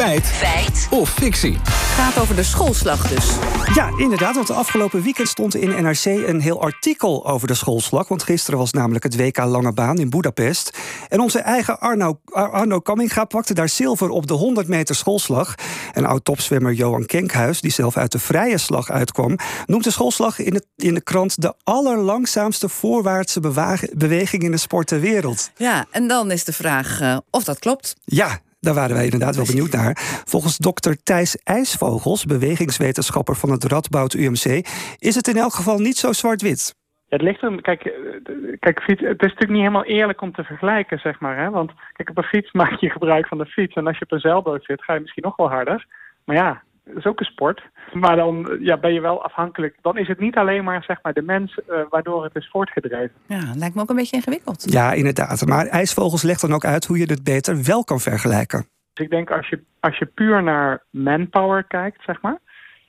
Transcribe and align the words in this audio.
Feit. 0.00 0.26
Feit. 0.26 0.86
Of 0.90 1.10
fictie. 1.10 1.58
Gaat 1.64 2.18
over 2.18 2.36
de 2.36 2.42
schoolslag 2.42 3.08
dus. 3.08 3.36
Ja, 3.74 3.90
inderdaad, 3.96 4.34
want 4.34 4.46
de 4.46 4.52
afgelopen 4.52 5.02
weekend 5.02 5.28
stond 5.28 5.54
in 5.54 5.82
NRC 5.82 6.04
een 6.04 6.40
heel 6.40 6.62
artikel 6.62 7.26
over 7.26 7.48
de 7.48 7.54
schoolslag. 7.54 8.08
Want 8.08 8.22
gisteren 8.22 8.58
was 8.58 8.72
namelijk 8.72 9.04
het 9.04 9.16
WK 9.16 9.36
Lange 9.36 9.72
Baan 9.72 9.98
in 9.98 10.10
Budapest. 10.10 10.78
En 11.08 11.20
onze 11.20 11.38
eigen 11.38 11.80
Arno, 11.80 12.20
Arno 12.24 12.80
Kamminga 12.80 13.24
pakte 13.24 13.54
daar 13.54 13.68
zilver 13.68 14.08
op 14.08 14.26
de 14.26 14.34
100 14.34 14.68
meter 14.68 14.94
schoolslag. 14.94 15.54
En 15.92 16.04
oud-topzwemmer 16.04 16.72
Johan 16.72 17.06
Kenkhuis, 17.06 17.60
die 17.60 17.72
zelf 17.72 17.96
uit 17.96 18.12
de 18.12 18.18
vrije 18.18 18.58
slag 18.58 18.90
uitkwam, 18.90 19.36
noemt 19.66 19.84
de 19.84 19.90
schoolslag 19.90 20.38
in, 20.38 20.54
het, 20.54 20.66
in 20.76 20.94
de 20.94 21.02
krant 21.02 21.42
de 21.42 21.54
allerlangzaamste 21.64 22.68
voorwaartse 22.68 23.40
beweging 23.94 24.42
in 24.42 24.50
de 24.50 24.56
sport 24.56 24.86
ter 24.86 25.00
wereld. 25.00 25.50
Ja, 25.56 25.86
en 25.90 26.08
dan 26.08 26.30
is 26.30 26.44
de 26.44 26.52
vraag 26.52 27.00
uh, 27.00 27.16
of 27.30 27.44
dat 27.44 27.58
klopt. 27.58 27.96
Ja, 28.04 28.40
daar 28.60 28.74
waren 28.74 28.94
wij 28.94 29.04
inderdaad 29.04 29.36
wel 29.36 29.44
benieuwd 29.44 29.72
naar. 29.72 29.92
Volgens 30.24 30.56
dokter 30.56 31.02
Thijs 31.02 31.36
IJsvogels, 31.36 32.24
bewegingswetenschapper 32.24 33.36
van 33.36 33.50
het 33.50 33.64
Radboud 33.64 34.14
UMC, 34.14 34.66
is 34.98 35.14
het 35.14 35.28
in 35.28 35.36
elk 35.36 35.52
geval 35.52 35.78
niet 35.78 35.96
zo 35.96 36.12
zwart-wit. 36.12 36.74
Het 37.08 37.22
ligt 37.22 37.42
er, 37.42 37.62
kijk, 37.62 37.84
eh, 37.84 37.92
kijk, 38.58 38.82
fiets, 38.82 39.00
het 39.00 39.22
is 39.22 39.32
natuurlijk 39.32 39.50
niet 39.50 39.60
helemaal 39.60 39.84
eerlijk 39.84 40.20
om 40.20 40.32
te 40.32 40.44
vergelijken, 40.44 40.98
zeg 40.98 41.20
maar. 41.20 41.36
Hè? 41.36 41.50
Want 41.50 41.72
kijk, 41.92 42.10
op 42.10 42.16
een 42.18 42.22
fiets 42.22 42.52
maak 42.62 42.80
je 42.80 42.90
gebruik 42.90 43.26
van 43.26 43.38
de 43.38 43.46
fiets. 43.46 43.74
En 43.74 43.86
als 43.86 43.98
je 43.98 44.04
op 44.04 44.12
een 44.12 44.20
zeilboot 44.20 44.64
zit, 44.64 44.84
ga 44.84 44.94
je 44.94 45.00
misschien 45.00 45.22
nog 45.22 45.36
wel 45.36 45.48
harder. 45.48 45.86
Maar 46.24 46.36
ja, 46.36 46.62
dat 46.84 46.96
is 46.96 47.06
ook 47.06 47.20
een 47.20 47.26
sport. 47.26 47.62
Maar 47.92 48.16
dan 48.16 48.56
ja, 48.60 48.76
ben 48.76 48.92
je 48.92 49.00
wel 49.00 49.22
afhankelijk. 49.22 49.76
Dan 49.80 49.98
is 49.98 50.08
het 50.08 50.18
niet 50.18 50.36
alleen 50.36 50.64
maar, 50.64 50.82
zeg 50.82 50.98
maar 51.02 51.12
de 51.12 51.22
mens 51.22 51.58
uh, 51.70 51.80
waardoor 51.90 52.24
het 52.24 52.36
is 52.36 52.48
voortgedreven. 52.50 53.12
Ja, 53.26 53.52
lijkt 53.54 53.74
me 53.74 53.80
ook 53.80 53.90
een 53.90 53.96
beetje 53.96 54.16
ingewikkeld. 54.16 54.72
Ja, 54.72 54.92
inderdaad. 54.92 55.46
Maar 55.46 55.66
IJsvogels 55.66 56.22
legt 56.22 56.40
dan 56.40 56.52
ook 56.52 56.64
uit 56.64 56.84
hoe 56.84 56.98
je 56.98 57.10
het 57.10 57.24
beter 57.24 57.64
wel 57.64 57.84
kan 57.84 58.00
vergelijken. 58.00 58.66
Dus 58.92 59.04
ik 59.04 59.10
denk 59.10 59.30
als 59.30 59.48
je, 59.48 59.62
als 59.80 59.98
je 59.98 60.06
puur 60.06 60.42
naar 60.42 60.82
manpower 60.90 61.64
kijkt, 61.64 62.02
zeg 62.04 62.22
maar. 62.22 62.38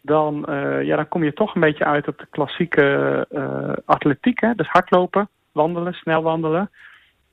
Dan, 0.00 0.46
uh, 0.48 0.82
ja, 0.82 0.96
dan 0.96 1.08
kom 1.08 1.24
je 1.24 1.32
toch 1.32 1.54
een 1.54 1.60
beetje 1.60 1.84
uit 1.84 2.08
op 2.08 2.18
de 2.18 2.26
klassieke 2.30 3.26
uh, 3.30 3.72
atletiek. 3.84 4.40
Hè? 4.40 4.54
Dus 4.54 4.68
hardlopen, 4.68 5.28
wandelen, 5.52 5.92
snel 5.92 6.22
wandelen 6.22 6.70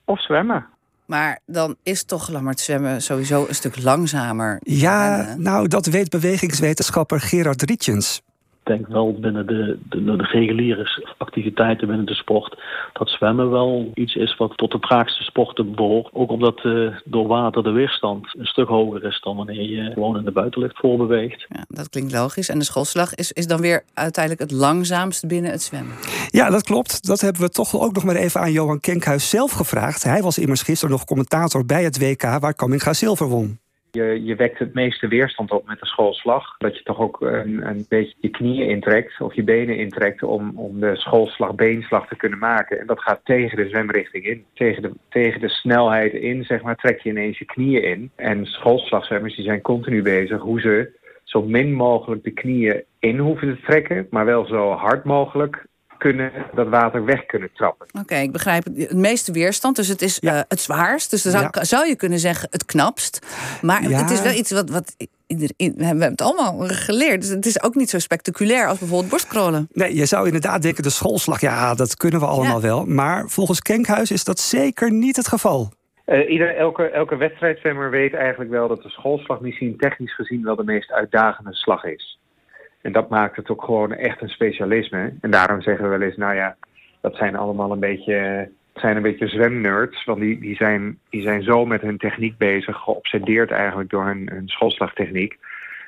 of 0.05 0.21
zwemmen. 0.21 0.65
Maar 1.09 1.39
dan 1.45 1.75
is 1.83 2.03
toch 2.03 2.29
Lammert 2.29 2.59
zwemmen 2.59 3.01
sowieso 3.01 3.45
een 3.47 3.55
stuk 3.55 3.81
langzamer. 3.81 4.57
Ja, 4.63 5.35
nou, 5.37 5.67
dat 5.67 5.85
weet 5.85 6.09
bewegingswetenschapper 6.09 7.21
Gerard 7.21 7.61
Rietjens 7.61 8.21
denk 8.69 8.87
wel 8.87 9.13
binnen 9.19 9.47
de, 9.47 9.77
de, 9.89 10.03
de, 10.03 10.23
reguliere 10.23 11.13
activiteiten 11.17 11.87
binnen 11.87 12.05
de 12.05 12.13
sport... 12.13 12.57
dat 12.93 13.09
zwemmen 13.09 13.49
wel 13.51 13.91
iets 13.93 14.15
is 14.15 14.37
wat 14.37 14.57
tot 14.57 14.71
de 14.71 14.79
traagste 14.79 15.23
sporten 15.23 15.75
behoort. 15.75 16.09
Ook 16.13 16.31
omdat 16.31 16.63
uh, 16.63 16.95
door 17.05 17.27
water 17.27 17.63
de 17.63 17.71
weerstand 17.71 18.27
een 18.37 18.45
stuk 18.45 18.67
hoger 18.67 19.03
is... 19.03 19.21
dan 19.21 19.35
wanneer 19.35 19.61
je 19.61 19.91
gewoon 19.93 20.17
in 20.17 20.25
de 20.25 20.31
buitenlucht 20.31 20.77
voorbeweegt. 20.77 21.45
Ja, 21.49 21.65
dat 21.67 21.89
klinkt 21.89 22.13
logisch. 22.13 22.49
En 22.49 22.59
de 22.59 22.65
schoolslag 22.65 23.15
is, 23.15 23.31
is 23.31 23.47
dan 23.47 23.61
weer 23.61 23.83
uiteindelijk 23.93 24.49
het 24.49 24.59
langzaamst 24.59 25.27
binnen 25.27 25.51
het 25.51 25.61
zwemmen. 25.61 25.95
Ja, 26.27 26.49
dat 26.49 26.63
klopt. 26.63 27.07
Dat 27.07 27.21
hebben 27.21 27.41
we 27.41 27.49
toch 27.49 27.79
ook 27.79 27.93
nog 27.93 28.03
maar 28.03 28.15
even 28.15 28.41
aan 28.41 28.51
Johan 28.51 28.79
Kenkhuis 28.79 29.29
zelf 29.29 29.51
gevraagd. 29.51 30.03
Hij 30.03 30.21
was 30.21 30.37
immers 30.37 30.61
gisteren 30.61 30.91
nog 30.91 31.05
commentator 31.05 31.65
bij 31.65 31.83
het 31.83 31.99
WK... 31.99 32.21
waar 32.21 32.53
Kamminga 32.53 32.93
zilver 32.93 33.27
won. 33.27 33.59
Je, 33.91 34.23
je 34.23 34.35
wekt 34.35 34.59
het 34.59 34.73
meeste 34.73 35.07
weerstand 35.07 35.51
op 35.51 35.67
met 35.67 35.79
de 35.79 35.85
schoolslag. 35.85 36.57
Dat 36.57 36.77
je 36.77 36.83
toch 36.83 36.99
ook 36.99 37.21
een, 37.21 37.67
een 37.67 37.85
beetje 37.89 38.15
je 38.19 38.29
knieën 38.29 38.69
intrekt 38.69 39.21
of 39.21 39.33
je 39.33 39.43
benen 39.43 39.77
intrekt 39.77 40.23
om, 40.23 40.51
om 40.55 40.79
de 40.79 40.95
schoolslag, 40.95 41.55
beenslag 41.55 42.07
te 42.07 42.15
kunnen 42.15 42.39
maken. 42.39 42.79
En 42.79 42.87
dat 42.87 43.01
gaat 43.01 43.19
tegen 43.23 43.57
de 43.57 43.69
zwemrichting 43.69 44.25
in. 44.25 44.45
Tegen 44.53 44.81
de, 44.81 44.91
tegen 45.09 45.41
de 45.41 45.49
snelheid 45.49 46.13
in, 46.13 46.43
zeg 46.43 46.61
maar, 46.61 46.75
trek 46.75 46.99
je 46.99 47.09
ineens 47.09 47.37
je 47.37 47.45
knieën 47.45 47.83
in. 47.83 48.11
En 48.15 48.45
schoolslagzwemmers 48.45 49.35
die 49.35 49.45
zijn 49.45 49.61
continu 49.61 50.01
bezig 50.01 50.41
hoe 50.41 50.61
ze 50.61 50.97
zo 51.23 51.41
min 51.41 51.73
mogelijk 51.73 52.23
de 52.23 52.31
knieën 52.31 52.83
in 52.99 53.17
hoeven 53.17 53.55
te 53.55 53.61
trekken, 53.61 54.07
maar 54.09 54.25
wel 54.25 54.45
zo 54.45 54.71
hard 54.71 55.03
mogelijk 55.03 55.67
kunnen 55.99 56.31
dat 56.53 56.67
water 56.67 57.05
weg 57.05 57.25
kunnen 57.25 57.49
trappen. 57.53 57.87
Oké, 58.01 58.15
ik 58.15 58.31
begrijp 58.31 58.63
het. 58.63 58.77
Het 58.77 58.97
meeste 58.97 59.31
weerstand, 59.31 59.75
dus 59.75 59.87
het 59.87 60.01
is 60.01 60.17
ja. 60.19 60.35
uh, 60.35 60.41
het 60.47 60.59
zwaarst. 60.59 61.09
Dus 61.11 61.21
dan 61.21 61.31
zou, 61.31 61.47
ja. 61.51 61.63
zou, 61.63 61.87
je 61.87 61.95
kunnen 61.95 62.19
zeggen 62.19 62.47
het 62.51 62.65
knapst. 62.65 63.25
Maar 63.61 63.89
ja. 63.89 64.01
het 64.01 64.11
is 64.11 64.21
wel 64.21 64.33
iets 64.33 64.51
wat, 64.51 64.69
wat 64.69 64.95
iedereen, 65.27 65.73
we 65.77 65.85
hebben 65.85 66.03
het 66.03 66.21
allemaal 66.21 66.67
geleerd. 66.67 67.21
Dus 67.21 67.29
het 67.29 67.45
is 67.45 67.63
ook 67.63 67.75
niet 67.75 67.89
zo 67.89 67.99
spectaculair 67.99 68.67
als 68.67 68.79
bijvoorbeeld 68.79 69.09
borstkrollen. 69.09 69.67
Nee, 69.71 69.95
je 69.95 70.05
zou 70.05 70.25
inderdaad 70.25 70.61
denken 70.61 70.83
de 70.83 70.89
schoolslag, 70.89 71.41
ja, 71.41 71.75
dat 71.75 71.95
kunnen 71.95 72.19
we 72.19 72.25
allemaal 72.25 72.61
wel. 72.61 72.85
Maar 72.85 73.27
volgens 73.27 73.61
Kenkhuis 73.61 74.11
is 74.11 74.23
dat 74.23 74.39
zeker 74.39 74.91
niet 74.91 75.15
het 75.15 75.27
geval. 75.27 75.71
Uh, 76.05 76.29
ieder, 76.29 76.55
elke, 76.55 76.89
elke 76.89 77.15
wedstrijdzwemmer 77.15 77.89
weet 77.89 78.13
eigenlijk 78.13 78.51
wel 78.51 78.67
dat 78.67 78.81
de 78.81 78.89
schoolslag 78.89 79.39
misschien 79.39 79.77
technisch 79.77 80.15
gezien 80.15 80.43
wel 80.43 80.55
de 80.55 80.63
meest 80.63 80.91
uitdagende 80.91 81.53
slag 81.53 81.83
is. 81.83 82.19
En 82.81 82.91
dat 82.91 83.09
maakt 83.09 83.35
het 83.35 83.49
ook 83.49 83.63
gewoon 83.63 83.93
echt 83.93 84.21
een 84.21 84.29
specialisme. 84.29 85.13
En 85.21 85.31
daarom 85.31 85.61
zeggen 85.61 85.83
we 85.83 85.89
wel 85.89 86.07
eens, 86.07 86.17
nou 86.17 86.35
ja, 86.35 86.55
dat 87.01 87.15
zijn 87.15 87.35
allemaal 87.35 87.71
een 87.71 87.79
beetje, 87.79 88.49
zijn 88.73 88.95
een 88.95 89.01
beetje 89.01 89.27
zwemnerds. 89.27 90.05
Want 90.05 90.19
die, 90.19 90.39
die, 90.39 90.55
zijn, 90.55 90.99
die 91.09 91.21
zijn 91.21 91.43
zo 91.43 91.65
met 91.65 91.81
hun 91.81 91.97
techniek 91.97 92.37
bezig, 92.37 92.77
geobsedeerd 92.77 93.51
eigenlijk 93.51 93.89
door 93.89 94.05
hun, 94.05 94.29
hun 94.31 94.47
schoolslagtechniek. 94.47 95.37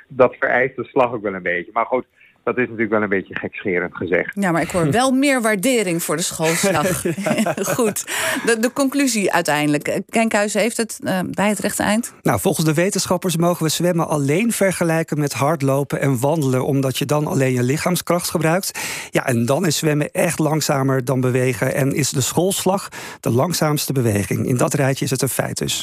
Dat 0.08 0.36
vereist 0.40 0.76
de 0.76 0.84
slag 0.84 1.14
ook 1.14 1.22
wel 1.22 1.34
een 1.34 1.44
beetje. 1.44 1.72
Maar 1.74 1.86
goed, 1.86 2.06
dat 2.44 2.58
is 2.58 2.64
natuurlijk 2.64 2.92
wel 2.92 3.02
een 3.02 3.10
beetje 3.10 3.36
gekscherend 3.36 3.96
gezegd. 3.96 4.32
Ja, 4.34 4.52
maar 4.52 4.62
ik 4.62 4.70
hoor 4.70 4.92
wel 4.92 5.12
meer 5.12 5.42
waardering 5.42 6.04
voor 6.04 6.16
de 6.16 6.22
schoolslag. 6.22 7.02
Goed. 7.76 8.06
De, 8.46 8.58
de, 8.60 8.72
conclusie 8.74 9.34
uiteindelijk. 9.34 10.02
Kenkhuis 10.10 10.54
heeft 10.54 10.78
het 10.78 11.00
uh, 11.04 11.20
bij 11.32 11.50
het 11.50 11.60
rechte 11.60 11.84
eind? 11.84 12.14
Nou, 12.22 12.40
volgens 12.40 12.66
de 12.66 12.74
wetenschappers 12.74 13.38
mogen 13.38 13.64
we 13.64 13.72
zwemmen 13.72 14.08
alleen 14.08 14.52
vergelijken 14.52 15.20
met 15.20 15.34
hardlopen 15.34 16.02
en 16.02 16.20
wandelen, 16.20 16.66
omdat 16.66 16.98
je 16.98 17.06
dan 17.06 17.28
alleen 17.28 17.54
je 17.54 17.64
lichaamskracht 17.64 18.30
gebruikt. 18.30 18.80
Ja, 19.10 19.26
en 19.26 19.46
dan 19.46 19.66
is 19.66 19.78
zwemmen 19.78 20.12
echt 20.12 20.40
langzamer 20.40 21.06
dan 21.06 21.22
bewegen 21.22 21.74
en 21.74 21.94
is 21.94 22.10
de 22.10 22.22
schoolslag 22.22 22.90
de 23.20 23.30
langzaamste 23.30 23.94
beweging. 23.94 24.48
In 24.48 24.58
dat 24.58 24.74
rijtje 24.74 25.06
is 25.06 25.12
het 25.12 25.22
een 25.22 25.30
feit 25.30 25.58
dus. 25.58 25.80